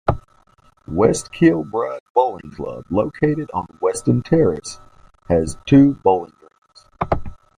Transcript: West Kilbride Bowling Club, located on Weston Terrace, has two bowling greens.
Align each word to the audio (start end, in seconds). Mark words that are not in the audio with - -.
West 0.87 1.31
Kilbride 1.31 1.99
Bowling 2.15 2.49
Club, 2.55 2.85
located 2.89 3.51
on 3.53 3.67
Weston 3.83 4.23
Terrace, 4.23 4.79
has 5.29 5.57
two 5.67 5.93
bowling 6.03 6.33
greens. 6.39 7.29